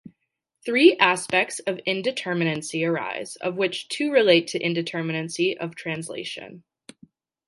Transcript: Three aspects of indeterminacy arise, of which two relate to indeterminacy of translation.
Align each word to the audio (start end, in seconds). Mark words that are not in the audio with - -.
Three 0.65 0.97
aspects 0.97 1.59
of 1.59 1.77
indeterminacy 1.85 2.83
arise, 2.89 3.35
of 3.35 3.55
which 3.55 3.87
two 3.87 4.11
relate 4.11 4.47
to 4.47 4.59
indeterminacy 4.59 5.55
of 5.55 5.75
translation. 5.75 6.63